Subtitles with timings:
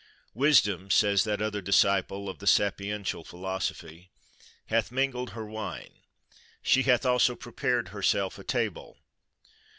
[0.33, 4.09] "Wisdom," says that other disciple of the Sapiential philosophy,
[4.65, 5.93] "hath mingled Her wine,
[6.63, 8.97] she hath also prepared Herself a table."